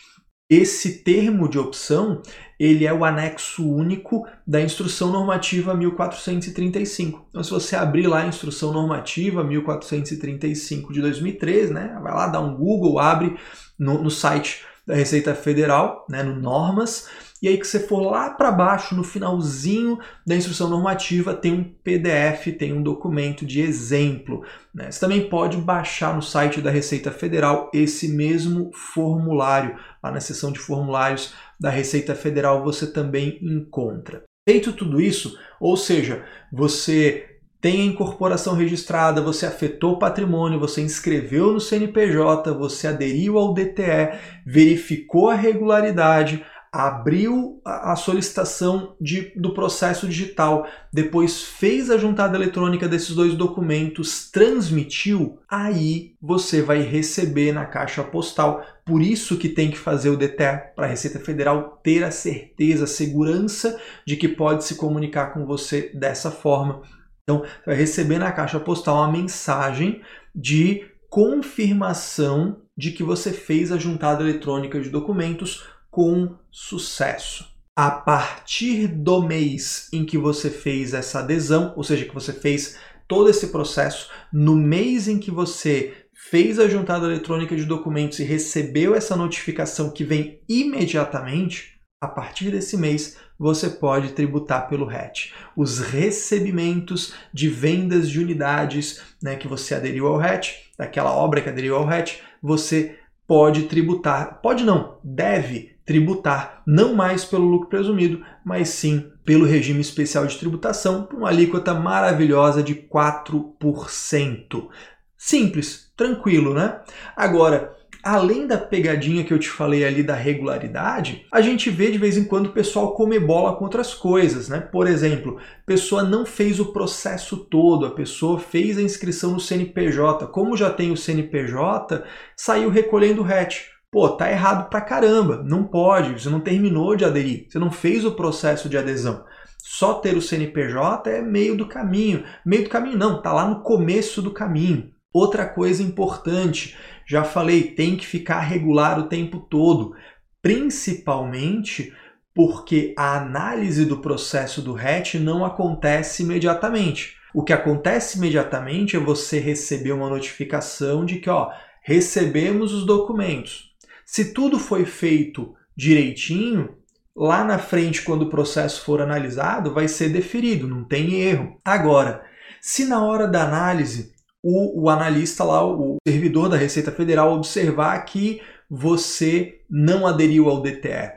Esse 0.49 1.03
termo 1.03 1.49
de 1.49 1.59
opção, 1.59 2.23
ele 2.59 2.87
é 2.87 2.95
o 2.95 3.05
anexo 3.05 3.69
único 3.69 4.25
da 4.47 4.61
Instrução 4.61 5.11
Normativa 5.11 5.75
1435. 5.75 7.27
Então, 7.29 7.43
se 7.43 7.51
você 7.51 7.75
abrir 7.75 8.07
lá 8.07 8.21
a 8.21 8.27
Instrução 8.29 8.73
Normativa 8.73 9.43
1435 9.43 10.93
de 10.93 11.01
2003, 11.01 11.71
né, 11.73 11.99
vai 12.01 12.15
lá, 12.15 12.29
dá 12.29 12.41
um 12.41 12.57
Google, 12.57 13.01
abre 13.01 13.37
no, 13.77 14.03
no 14.03 14.11
site 14.11 14.65
da 14.87 14.95
Receita 14.95 15.35
Federal, 15.35 16.07
né, 16.09 16.23
no 16.23 16.37
Normas, 16.41 17.09
e 17.43 17.49
aí 17.49 17.59
que 17.59 17.67
você 17.67 17.81
for 17.81 18.01
lá 18.01 18.31
para 18.31 18.51
baixo, 18.51 18.95
no 18.95 19.05
finalzinho 19.05 19.99
da 20.27 20.35
instrução 20.35 20.71
normativa, 20.71 21.35
tem 21.35 21.53
um 21.53 21.65
PDF, 21.65 22.57
tem 22.59 22.73
um 22.73 22.83
documento 22.83 23.45
de 23.45 23.61
exemplo. 23.61 24.43
Né? 24.75 24.91
Você 24.91 25.01
também 25.01 25.29
pode 25.29 25.57
baixar 25.59 26.15
no 26.15 26.23
site 26.23 26.61
da 26.61 26.71
Receita 26.71 27.11
Federal 27.11 27.71
esse 27.75 28.09
mesmo 28.09 28.71
formulário. 28.73 29.77
Lá 30.03 30.11
na 30.11 30.21
seção 30.21 30.51
de 30.51 30.59
formulários 30.59 31.35
da 31.61 31.69
Receita 31.69 32.15
Federal 32.15 32.65
você 32.65 32.87
também 32.87 33.39
encontra. 33.43 34.23
Feito 34.49 34.73
tudo 34.73 35.01
isso, 35.01 35.37
ou 35.61 35.77
seja, 35.77 36.25
você 36.53 37.36
tem 37.61 37.83
a 37.83 37.85
incorporação 37.87 38.55
registrada, 38.55 39.21
você 39.21 39.47
afetou 39.47 39.95
o 39.95 39.99
patrimônio, 39.99 40.61
você 40.61 40.81
inscreveu 40.81 41.53
no 41.53 41.61
CNPJ, 41.61 42.53
você 42.53 42.87
aderiu 42.87 43.39
ao 43.39 43.55
DTE, 43.55 44.19
verificou 44.45 45.31
a 45.31 45.35
regularidade, 45.35 46.45
abriu 46.77 47.59
a 47.65 47.97
solicitação 47.97 48.95
de, 49.01 49.33
do 49.35 49.55
processo 49.55 50.07
digital, 50.07 50.67
depois 50.93 51.43
fez 51.43 51.91
a 51.91 51.97
juntada 51.97 52.37
eletrônica 52.37 52.87
desses 52.87 53.15
dois 53.15 53.35
documentos, 53.35 54.31
transmitiu, 54.31 55.39
aí 55.49 56.15
você 56.21 56.61
vai 56.61 56.83
receber 56.83 57.53
na 57.53 57.65
caixa 57.65 58.05
postal. 58.05 58.63
Por 58.85 59.01
isso 59.01 59.39
que 59.39 59.49
tem 59.49 59.71
que 59.71 59.79
fazer 59.79 60.11
o 60.11 60.17
DTE 60.17 60.75
para 60.77 60.85
a 60.85 60.89
Receita 60.89 61.19
Federal 61.19 61.81
ter 61.83 62.05
a 62.05 62.11
certeza, 62.11 62.85
a 62.85 62.89
segurança 62.89 63.81
de 64.07 64.17
que 64.17 64.29
pode 64.29 64.65
se 64.65 64.75
comunicar 64.75 65.33
com 65.33 65.47
você 65.47 65.91
dessa 65.95 66.31
forma. 66.31 66.83
Então, 67.29 67.41
você 67.41 67.67
vai 67.67 67.75
receber 67.75 68.19
na 68.19 68.31
caixa 68.31 68.61
postal 68.61 68.99
uma 68.99 69.11
mensagem 69.11 70.01
de 70.33 70.87
confirmação 71.11 72.63
de 72.77 72.93
que 72.93 73.03
você 73.03 73.33
fez 73.33 73.73
a 73.73 73.79
juntada 73.79 74.23
eletrônica 74.23 74.81
de 74.81 74.91
documentos 74.91 75.65
com 75.91 76.37
sucesso. 76.53 77.45
A 77.75 77.91
partir 77.91 78.87
do 78.87 79.21
mês 79.23 79.89
em 79.93 80.05
que 80.05 80.17
você 80.17 80.49
fez 80.51 80.95
essa 80.95 81.19
adesão, 81.19 81.73
ou 81.75 81.83
seja, 81.83 82.05
que 82.05 82.15
você 82.15 82.33
fez 82.33 82.79
todo 83.09 83.29
esse 83.29 83.49
processo, 83.49 84.09
no 84.33 84.55
mês 84.55 85.09
em 85.09 85.19
que 85.19 85.31
você 85.31 86.07
fez 86.31 86.59
a 86.61 86.69
juntada 86.69 87.07
eletrônica 87.07 87.57
de 87.57 87.65
documentos 87.65 88.21
e 88.21 88.25
recebeu 88.25 88.95
essa 88.95 89.17
notificação 89.17 89.91
que 89.91 90.05
vem 90.05 90.41
imediatamente, 90.49 91.81
a 92.01 92.09
partir 92.09 92.51
desse 92.51 92.77
mês 92.77 93.19
você 93.39 93.69
pode 93.69 94.11
tributar 94.11 94.69
pelo 94.69 94.87
RET. 94.87 95.33
Os 95.57 95.79
recebimentos 95.79 97.15
de 97.33 97.49
vendas 97.49 98.09
de 98.09 98.21
unidades 98.21 99.03
né, 99.23 99.37
que 99.37 99.49
você 99.49 99.75
aderiu 99.75 100.07
ao 100.07 100.17
RET, 100.17 100.71
daquela 100.79 101.13
obra 101.13 101.41
que 101.41 101.49
aderiu 101.49 101.77
ao 101.77 101.87
RET, 101.87 102.21
você 102.43 102.99
pode 103.27 103.65
tributar, 103.65 104.41
pode 104.41 104.65
não, 104.65 104.99
deve 105.03 105.77
tributar 105.85 106.63
não 106.67 106.95
mais 106.95 107.25
pelo 107.25 107.45
lucro 107.47 107.69
presumido, 107.69 108.25
mas 108.45 108.71
sim 108.71 109.11
pelo 109.25 109.45
regime 109.45 109.81
especial 109.81 110.27
de 110.27 110.39
tributação, 110.39 111.05
com 111.05 111.19
uma 111.19 111.29
alíquota 111.29 111.75
maravilhosa 111.75 112.63
de 112.63 112.75
4%. 112.75 114.69
Simples, 115.17 115.93
tranquilo, 115.97 116.55
né? 116.55 116.81
Agora, 117.17 117.76
além 118.07 118.47
da 118.47 118.57
pegadinha 118.57 119.25
que 119.25 119.35
eu 119.35 119.39
te 119.39 119.51
falei 119.51 119.85
ali 119.85 120.01
da 120.01 120.15
regularidade, 120.15 121.27
a 121.33 121.41
gente 121.41 121.69
vê 121.71 121.91
de 121.91 121.99
vez 121.99 122.17
em 122.17 122.25
quando 122.25 122.47
o 122.47 122.53
pessoal 122.53 122.95
comer 122.95 123.19
bola 123.19 123.57
com 123.57 123.65
outras 123.65 123.95
coisas, 123.95 124.49
né? 124.49 124.61
Por 124.61 124.87
exemplo, 124.87 125.39
a 125.39 125.67
pessoa 125.67 126.05
não 126.05 126.25
fez 126.25 126.61
o 126.61 126.73
processo 126.73 127.37
todo, 127.37 127.85
a 127.85 127.91
pessoa 127.91 128.39
fez 128.39 128.79
a 128.79 128.83
inscrição 128.83 129.33
no 129.33 129.41
CNPJ, 129.41 130.29
como 130.29 130.57
já 130.57 130.71
tem 130.71 130.93
o 130.93 130.97
CNPJ, 130.97 132.05
saiu 132.37 132.71
recolhendo 132.71 133.23
o 133.23 133.25
RET. 133.25 133.65
Pô, 133.91 134.09
tá 134.11 134.31
errado 134.31 134.69
pra 134.69 134.81
caramba, 134.81 135.43
não 135.45 135.65
pode, 135.65 136.21
você 136.21 136.29
não 136.29 136.41
terminou 136.41 136.95
de 136.95 137.05
aderir, 137.05 137.47
você 137.49 137.59
não 137.59 137.73
fez 137.73 138.05
o 138.05 138.13
processo 138.13 138.69
de 138.69 138.79
adesão. 138.79 139.25
Só 139.59 139.95
ter 139.95 140.17
o 140.17 140.23
CNPJ 140.23 141.11
é 141.11 141.21
meio 141.21 141.57
do 141.57 141.67
caminho. 141.67 142.23
Meio 142.45 142.65
do 142.65 142.71
caminho 142.71 142.97
não, 142.97 143.21
tá 143.21 143.33
lá 143.33 143.49
no 143.49 143.63
começo 143.63 144.23
do 144.23 144.31
caminho. 144.31 144.93
Outra 145.13 145.45
coisa 145.45 145.83
importante, 145.83 146.77
já 147.07 147.23
falei, 147.23 147.63
tem 147.63 147.97
que 147.97 148.07
ficar 148.07 148.41
regular 148.41 148.99
o 148.99 149.09
tempo 149.09 149.39
todo, 149.39 149.95
principalmente 150.43 151.93
porque 152.35 152.93
a 152.99 153.17
análise 153.17 153.87
do 153.87 153.99
processo 153.99 154.61
do 154.61 154.75
RET 154.75 155.15
não 155.15 155.45
acontece 155.45 156.23
imediatamente. 156.23 157.17
O 157.33 157.43
que 157.43 157.53
acontece 157.53 158.19
imediatamente 158.19 158.97
é 158.97 158.99
você 158.99 159.39
receber 159.39 159.93
uma 159.93 160.11
notificação 160.11 161.05
de 161.05 161.17
que, 161.19 161.31
ó, 161.31 161.51
recebemos 161.83 162.73
os 162.73 162.85
documentos. 162.85 163.73
Se 164.05 164.35
tudo 164.35 164.59
foi 164.59 164.85
feito 164.85 165.55
direitinho, 165.77 166.77
lá 167.15 167.45
na 167.45 167.59
frente, 167.59 168.03
quando 168.03 168.23
o 168.23 168.31
processo 168.31 168.85
for 168.85 169.01
analisado, 169.01 169.73
vai 169.73 169.89
ser 169.89 170.11
deferido, 170.11 170.67
não 170.67 170.85
tem 170.85 171.15
erro. 171.21 171.61
Agora, 171.65 172.25
se 172.61 172.85
na 172.85 173.05
hora 173.05 173.27
da 173.27 173.45
análise 173.45 174.13
o, 174.49 174.85
o 174.85 174.89
analista 174.89 175.43
lá, 175.43 175.67
o 175.67 175.97
servidor 176.07 176.49
da 176.49 176.57
Receita 176.57 176.93
Federal, 176.93 177.33
observar 177.33 177.99
que 178.05 178.41
você 178.71 179.61
não 179.69 180.07
aderiu 180.07 180.49
ao 180.49 180.63
DTE, 180.63 181.11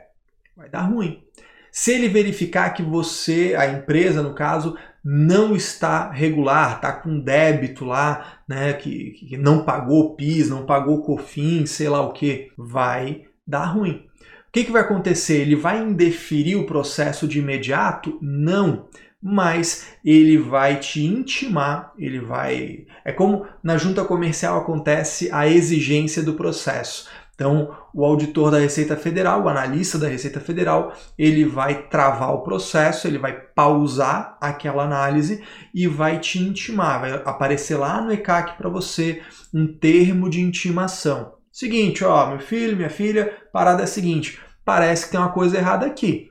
vai 0.56 0.68
dar 0.68 0.82
ruim. 0.82 1.22
Se 1.70 1.92
ele 1.92 2.08
verificar 2.08 2.70
que 2.70 2.82
você, 2.82 3.54
a 3.56 3.68
empresa 3.68 4.20
no 4.20 4.34
caso, 4.34 4.76
não 5.04 5.54
está 5.54 6.10
regular, 6.10 6.76
está 6.76 6.92
com 6.92 7.20
débito 7.20 7.84
lá, 7.84 8.40
né, 8.48 8.72
que, 8.72 9.12
que 9.12 9.36
não 9.36 9.64
pagou 9.64 10.16
PIS, 10.16 10.50
não 10.50 10.66
pagou 10.66 11.00
COFINS, 11.02 11.70
sei 11.70 11.88
lá 11.88 12.00
o 12.00 12.12
que, 12.12 12.50
vai 12.58 13.26
dar 13.46 13.66
ruim. 13.66 14.06
O 14.48 14.52
que, 14.52 14.64
que 14.64 14.72
vai 14.72 14.82
acontecer? 14.82 15.42
Ele 15.42 15.54
vai 15.54 15.80
indeferir 15.80 16.56
o 16.56 16.66
processo 16.66 17.28
de 17.28 17.38
imediato? 17.38 18.18
Não, 18.20 18.88
mas 19.22 19.88
ele 20.04 20.38
vai 20.38 20.76
te 20.76 21.04
intimar, 21.04 21.92
ele 21.98 22.20
vai. 22.20 22.86
É 23.04 23.12
como 23.12 23.46
na 23.62 23.76
junta 23.76 24.04
comercial 24.04 24.58
acontece 24.58 25.30
a 25.32 25.46
exigência 25.46 26.22
do 26.22 26.34
processo. 26.34 27.08
Então, 27.40 27.74
o 27.94 28.04
auditor 28.04 28.50
da 28.50 28.58
Receita 28.58 28.98
Federal, 28.98 29.42
o 29.42 29.48
analista 29.48 29.98
da 29.98 30.08
Receita 30.08 30.40
Federal, 30.40 30.94
ele 31.18 31.42
vai 31.46 31.88
travar 31.88 32.34
o 32.34 32.42
processo, 32.42 33.06
ele 33.06 33.16
vai 33.16 33.32
pausar 33.32 34.36
aquela 34.38 34.84
análise 34.84 35.42
e 35.74 35.86
vai 35.86 36.18
te 36.18 36.38
intimar, 36.38 37.00
vai 37.00 37.12
aparecer 37.24 37.76
lá 37.76 37.98
no 38.02 38.12
ECAC 38.12 38.58
para 38.58 38.68
você 38.68 39.22
um 39.54 39.66
termo 39.66 40.28
de 40.28 40.42
intimação. 40.42 41.32
Seguinte, 41.50 42.04
ó, 42.04 42.28
meu 42.28 42.40
filho, 42.40 42.76
minha 42.76 42.90
filha, 42.90 43.32
parada 43.50 43.80
é 43.80 43.84
a 43.84 43.88
seguinte, 43.88 44.38
parece 44.62 45.06
que 45.06 45.12
tem 45.12 45.20
uma 45.20 45.32
coisa 45.32 45.56
errada 45.56 45.86
aqui. 45.86 46.29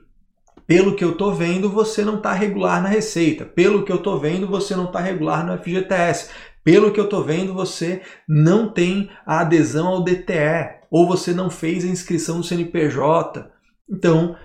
Pelo 0.70 0.94
que 0.94 1.02
eu 1.02 1.10
estou 1.10 1.34
vendo, 1.34 1.68
você 1.68 2.04
não 2.04 2.18
está 2.18 2.32
regular 2.32 2.80
na 2.80 2.88
Receita. 2.88 3.44
Pelo 3.44 3.84
que 3.84 3.90
eu 3.90 3.96
estou 3.96 4.20
vendo, 4.20 4.46
você 4.46 4.76
não 4.76 4.84
está 4.84 5.00
regular 5.00 5.44
no 5.44 5.58
FGTS. 5.58 6.30
Pelo 6.62 6.92
que 6.92 7.00
eu 7.00 7.06
estou 7.06 7.24
vendo, 7.24 7.52
você 7.52 8.02
não 8.28 8.72
tem 8.72 9.10
a 9.26 9.40
adesão 9.40 9.88
ao 9.88 10.04
DTE. 10.04 10.86
Ou 10.88 11.08
você 11.08 11.34
não 11.34 11.50
fez 11.50 11.84
a 11.84 11.88
inscrição 11.88 12.36
no 12.36 12.44
CNPJ. 12.44 13.50
Então, 13.90 14.36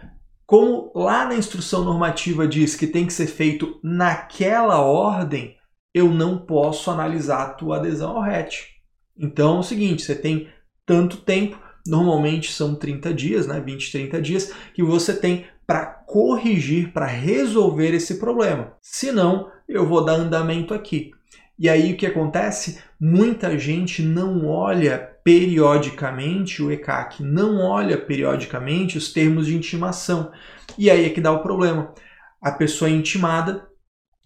como 0.48 0.92
lá 0.96 1.28
na 1.28 1.36
instrução 1.36 1.84
normativa 1.84 2.48
diz 2.48 2.76
que 2.76 2.88
tem 2.88 3.06
que 3.06 3.14
ser 3.14 3.28
feito 3.28 3.80
naquela 3.84 4.82
ordem, 4.82 5.56
eu 5.94 6.10
não 6.10 6.40
posso 6.40 6.90
analisar 6.90 7.44
a 7.44 7.54
tua 7.54 7.78
adesão 7.78 8.18
ao 8.18 8.24
RET. 8.24 8.64
Então 9.16 9.58
é 9.58 9.60
o 9.60 9.64
seguinte, 9.64 10.02
você 10.02 10.16
tem 10.16 10.50
tanto 10.88 11.18
tempo, 11.18 11.56
normalmente 11.86 12.52
são 12.52 12.74
30 12.74 13.14
dias, 13.14 13.46
né, 13.46 13.62
20, 13.64 13.92
30 13.92 14.20
dias, 14.20 14.52
que 14.74 14.82
você 14.82 15.16
tem 15.16 15.46
para 15.66 15.86
corrigir, 15.86 16.92
para 16.92 17.06
resolver 17.06 17.94
esse 17.94 18.20
problema. 18.20 18.74
Senão, 18.82 19.52
eu 19.68 19.86
vou 19.86 20.04
dar 20.04 20.14
andamento 20.14 20.74
aqui. 20.74 21.12
E 21.58 21.70
aí 21.70 21.94
o 21.94 21.98
que 21.98 22.06
acontece? 22.06 22.80
Muita 23.00 23.58
gente 23.58 24.02
não 24.02 24.46
olha 24.46 24.98
periodicamente 25.24 26.62
o 26.62 26.72
ECAC, 26.72 27.24
não 27.24 27.62
olha 27.62 27.98
periodicamente 27.98 28.98
os 28.98 29.12
termos 29.12 29.48
de 29.48 29.56
intimação. 29.56 30.32
E 30.78 30.90
aí 30.90 31.06
é 31.06 31.10
que 31.10 31.22
dá 31.22 31.32
o 31.32 31.42
problema. 31.42 31.94
A 32.42 32.52
pessoa 32.52 32.90
é 32.90 32.94
intimada, 32.94 33.68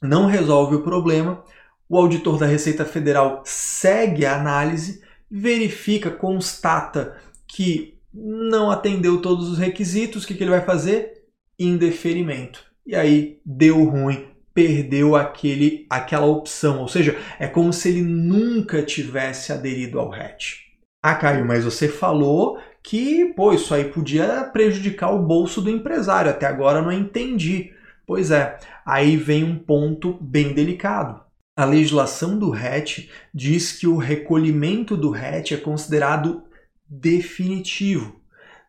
não 0.02 0.26
resolve 0.26 0.76
o 0.76 0.84
problema, 0.84 1.44
o 1.88 1.98
auditor 1.98 2.38
da 2.38 2.46
Receita 2.46 2.84
Federal 2.84 3.42
segue 3.46 4.26
a 4.26 4.36
análise, 4.36 5.02
verifica, 5.30 6.10
constata 6.10 7.18
que 7.48 7.98
não 8.14 8.72
atendeu 8.72 9.22
todos 9.22 9.50
os 9.50 9.58
requisitos, 9.58 10.24
o 10.24 10.28
que, 10.28 10.34
que 10.34 10.44
ele 10.44 10.52
vai 10.52 10.66
fazer? 10.66 11.19
Indeferimento. 11.60 12.64
E 12.86 12.96
aí 12.96 13.40
deu 13.46 13.84
ruim, 13.84 14.28
perdeu 14.54 15.16
aquele, 15.16 15.86
aquela 15.90 16.26
opção, 16.26 16.80
ou 16.80 16.88
seja, 16.88 17.18
é 17.38 17.48
como 17.48 17.72
se 17.72 17.90
ele 17.90 18.02
nunca 18.02 18.82
tivesse 18.82 19.52
aderido 19.52 20.00
ao 20.00 20.10
RET. 20.10 20.70
Ah, 21.02 21.16
Caio, 21.16 21.46
mas 21.46 21.64
você 21.64 21.88
falou 21.88 22.60
que, 22.84 23.34
pô, 23.34 23.54
isso 23.54 23.74
aí 23.74 23.86
podia 23.86 24.44
prejudicar 24.52 25.14
o 25.14 25.26
bolso 25.26 25.62
do 25.62 25.70
empresário. 25.70 26.32
Até 26.32 26.46
agora 26.46 26.82
não 26.82 26.92
entendi. 26.92 27.72
Pois 28.06 28.32
é, 28.32 28.58
aí 28.86 29.16
vem 29.16 29.44
um 29.44 29.58
ponto 29.58 30.18
bem 30.20 30.54
delicado. 30.54 31.24
A 31.56 31.64
legislação 31.64 32.40
do 32.40 32.50
RET 32.50 33.10
diz 33.34 33.74
que 33.74 33.86
o 33.86 33.98
recolhimento 33.98 34.98
do 34.98 35.10
RET 35.10 35.54
é 35.54 35.58
considerado 35.58 36.44
definitivo, 36.90 38.19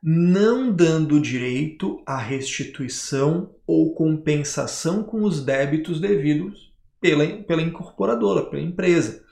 não 0.03 0.73
dando 0.73 1.21
direito 1.21 2.03
à 2.07 2.17
restituição 2.17 3.55
ou 3.67 3.95
compensação 3.95 5.03
com 5.03 5.23
os 5.23 5.45
débitos 5.45 6.01
devidos 6.01 6.73
pela, 7.01 7.27
pela 7.43 7.63
incorporadora, 7.63 8.47
pela 8.47 8.63
empresa. 8.63 9.23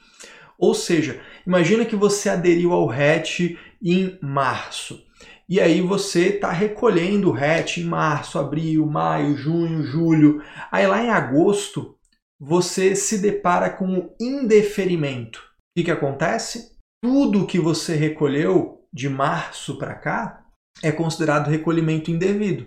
Ou 0.58 0.75
seja, 0.75 1.20
imagina 1.46 1.84
que 1.84 1.96
você 1.96 2.28
aderiu 2.28 2.72
ao 2.72 2.87
RET 2.87 3.56
em 3.82 4.18
março. 4.20 5.02
E 5.48 5.60
aí 5.60 5.80
você 5.80 6.34
está 6.34 6.52
recolhendo 6.52 7.30
o 7.30 7.32
RET 7.32 7.78
em 7.78 7.84
março, 7.84 8.38
abril, 8.38 8.84
maio, 8.84 9.37
junho, 9.37 9.82
julho. 9.82 10.42
Aí 10.70 10.87
lá 10.87 11.02
em 11.02 11.10
agosto 11.10 11.96
você 12.38 12.94
se 12.94 13.18
depara 13.18 13.70
com 13.70 13.98
o 13.98 14.14
indeferimento. 14.20 15.38
O 15.38 15.42
que, 15.76 15.84
que 15.84 15.90
acontece? 15.90 16.76
Tudo 17.02 17.46
que 17.46 17.58
você 17.58 17.94
recolheu 17.94 18.84
de 18.92 19.08
março 19.08 19.78
para 19.78 19.94
cá 19.94 20.44
é 20.82 20.92
considerado 20.92 21.49
recolhimento 21.49 22.11
indevido. 22.11 22.66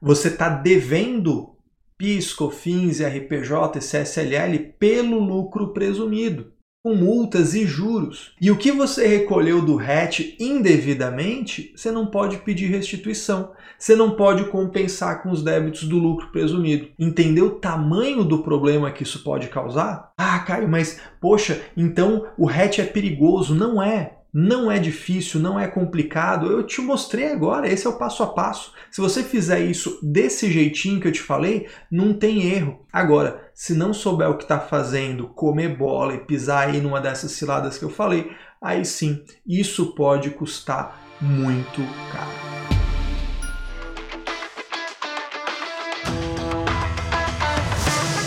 Você 0.00 0.28
está 0.28 0.48
devendo 0.48 1.56
PIS, 1.96 2.32
COFINS, 2.32 3.00
RPJ 3.00 3.80
CSLL 3.80 4.74
pelo 4.78 5.18
lucro 5.18 5.72
presumido 5.72 6.52
com 6.82 6.94
multas 6.94 7.54
e 7.54 7.66
juros. 7.66 8.32
E 8.40 8.50
o 8.50 8.56
que 8.56 8.70
você 8.70 9.06
recolheu 9.06 9.60
do 9.60 9.76
RET 9.76 10.36
indevidamente, 10.38 11.72
você 11.76 11.90
não 11.90 12.06
pode 12.06 12.38
pedir 12.38 12.66
restituição. 12.66 13.52
Você 13.78 13.94
não 13.94 14.12
pode 14.12 14.44
compensar 14.46 15.22
com 15.22 15.30
os 15.30 15.42
débitos 15.42 15.84
do 15.84 15.98
lucro 15.98 16.28
presumido. 16.32 16.88
Entendeu 16.98 17.46
o 17.46 17.60
tamanho 17.60 18.24
do 18.24 18.42
problema 18.42 18.90
que 18.90 19.02
isso 19.02 19.22
pode 19.22 19.48
causar? 19.48 20.12
Ah, 20.16 20.38
Caio, 20.40 20.68
mas 20.68 21.00
poxa, 21.20 21.60
então 21.76 22.26
o 22.36 22.46
RET 22.46 22.80
é 22.80 22.84
perigoso. 22.84 23.54
Não 23.54 23.82
é. 23.82 24.17
Não 24.32 24.70
é 24.70 24.78
difícil, 24.78 25.40
não 25.40 25.58
é 25.58 25.66
complicado. 25.66 26.52
Eu 26.52 26.62
te 26.62 26.82
mostrei 26.82 27.32
agora, 27.32 27.66
esse 27.66 27.86
é 27.86 27.90
o 27.90 27.96
passo 27.96 28.22
a 28.22 28.26
passo. 28.26 28.74
Se 28.90 29.00
você 29.00 29.22
fizer 29.22 29.60
isso 29.60 29.98
desse 30.02 30.52
jeitinho 30.52 31.00
que 31.00 31.08
eu 31.08 31.12
te 31.12 31.22
falei, 31.22 31.66
não 31.90 32.12
tem 32.12 32.42
erro. 32.52 32.84
Agora, 32.92 33.50
se 33.54 33.72
não 33.72 33.94
souber 33.94 34.28
o 34.28 34.36
que 34.36 34.42
está 34.44 34.60
fazendo, 34.60 35.28
comer 35.28 35.76
bola 35.76 36.14
e 36.14 36.18
pisar 36.18 36.68
aí 36.68 36.80
numa 36.80 37.00
dessas 37.00 37.32
ciladas 37.32 37.78
que 37.78 37.84
eu 37.84 37.90
falei, 37.90 38.30
aí 38.60 38.84
sim, 38.84 39.22
isso 39.46 39.94
pode 39.94 40.30
custar 40.30 41.00
muito 41.20 41.80
caro. 42.12 42.48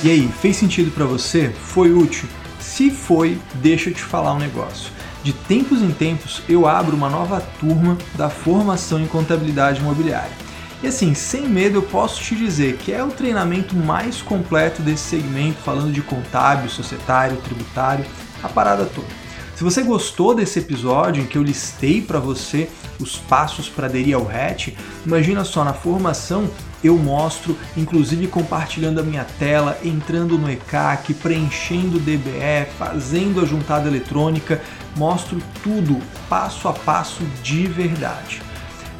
E 0.03 0.09
aí, 0.09 0.27
fez 0.41 0.55
sentido 0.55 0.89
para 0.89 1.05
você? 1.05 1.49
Foi 1.51 1.93
útil? 1.93 2.27
Se 2.59 2.89
foi, 2.89 3.37
deixa 3.61 3.91
eu 3.91 3.93
te 3.93 4.01
falar 4.01 4.33
um 4.33 4.39
negócio. 4.39 5.00
De 5.23 5.33
tempos 5.33 5.81
em 5.81 5.91
tempos, 5.91 6.41
eu 6.49 6.67
abro 6.67 6.95
uma 6.95 7.09
nova 7.09 7.39
turma 7.59 7.97
da 8.15 8.29
formação 8.29 8.99
em 8.99 9.05
contabilidade 9.05 9.79
imobiliária. 9.79 10.31
E 10.81 10.87
assim, 10.87 11.13
sem 11.13 11.47
medo, 11.47 11.77
eu 11.77 11.83
posso 11.83 12.19
te 12.19 12.35
dizer 12.35 12.77
que 12.77 12.91
é 12.91 13.03
o 13.03 13.11
treinamento 13.11 13.75
mais 13.75 14.19
completo 14.19 14.81
desse 14.81 15.03
segmento, 15.03 15.59
falando 15.59 15.91
de 15.91 16.01
contábil, 16.01 16.69
societário, 16.71 17.37
tributário, 17.37 18.03
a 18.41 18.49
parada 18.49 18.85
toda. 18.85 19.07
Se 19.55 19.63
você 19.63 19.83
gostou 19.83 20.33
desse 20.33 20.57
episódio 20.57 21.21
em 21.21 21.27
que 21.27 21.37
eu 21.37 21.43
listei 21.43 22.01
para 22.01 22.17
você 22.17 22.67
os 23.01 23.17
passos 23.17 23.67
para 23.67 23.87
aderir 23.87 24.15
ao 24.15 24.25
RET, 24.25 24.75
imagina 25.05 25.43
só, 25.43 25.63
na 25.63 25.73
formação 25.73 26.49
eu 26.83 26.97
mostro, 26.97 27.55
inclusive 27.77 28.27
compartilhando 28.27 28.99
a 28.99 29.03
minha 29.03 29.23
tela, 29.23 29.77
entrando 29.83 30.37
no 30.37 30.49
ECAC, 30.49 31.13
preenchendo 31.13 31.97
o 31.97 31.99
DBE, 31.99 32.67
fazendo 32.77 33.39
a 33.39 33.45
juntada 33.45 33.87
eletrônica, 33.87 34.61
mostro 34.95 35.41
tudo 35.63 35.99
passo 36.27 36.67
a 36.67 36.73
passo 36.73 37.23
de 37.43 37.67
verdade. 37.67 38.41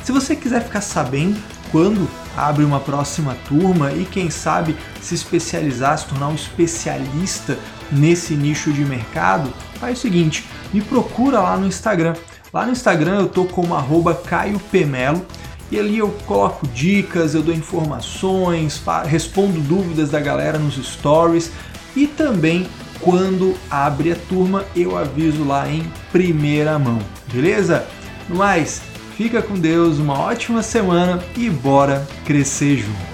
Se 0.03 0.11
você 0.11 0.35
quiser 0.35 0.63
ficar 0.63 0.81
sabendo 0.81 1.39
quando 1.71 2.07
abre 2.35 2.63
uma 2.63 2.79
próxima 2.79 3.35
turma 3.47 3.91
e 3.91 4.05
quem 4.05 4.29
sabe 4.29 4.75
se 5.01 5.15
especializar, 5.15 5.97
se 5.97 6.05
tornar 6.05 6.27
um 6.27 6.35
especialista 6.35 7.57
nesse 7.91 8.35
nicho 8.35 8.71
de 8.71 8.85
mercado, 8.85 9.51
faz 9.79 9.97
o 9.97 10.01
seguinte, 10.01 10.45
me 10.73 10.81
procura 10.81 11.39
lá 11.39 11.57
no 11.57 11.67
Instagram. 11.67 12.13
Lá 12.53 12.65
no 12.65 12.73
Instagram 12.73 13.19
eu 13.19 13.29
tô 13.29 13.45
como 13.45 13.75
arroba 13.75 14.13
Caio 14.13 14.59
Pemelo 14.59 15.25
e 15.71 15.79
ali 15.79 15.99
eu 15.99 16.09
coloco 16.25 16.67
dicas, 16.67 17.33
eu 17.33 17.41
dou 17.41 17.55
informações, 17.55 18.83
respondo 19.05 19.61
dúvidas 19.61 20.09
da 20.09 20.19
galera 20.19 20.59
nos 20.59 20.75
stories 20.75 21.49
e 21.95 22.05
também 22.07 22.67
quando 22.99 23.55
abre 23.69 24.11
a 24.11 24.15
turma 24.15 24.65
eu 24.75 24.97
aviso 24.97 25.45
lá 25.45 25.69
em 25.69 25.89
primeira 26.11 26.77
mão, 26.77 26.99
beleza? 27.31 27.87
No 28.27 28.35
mais, 28.35 28.81
fica 29.15 29.41
com 29.41 29.53
Deus, 29.53 29.97
uma 29.97 30.19
ótima 30.19 30.61
semana 30.61 31.23
e 31.37 31.49
bora 31.49 32.05
crescer 32.25 32.77
junto. 32.77 33.10